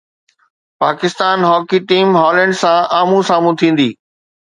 [0.83, 3.87] Pakistan hockey team Holland سان آمهون سامهون ٿيندي